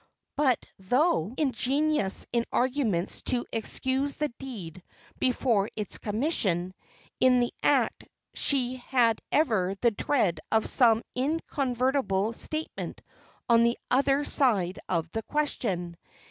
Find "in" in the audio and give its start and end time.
2.33-2.43, 7.19-7.39